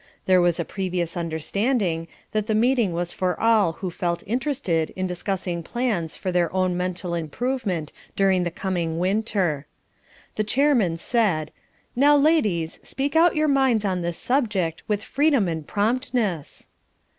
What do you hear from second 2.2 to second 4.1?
that the meeting was for all who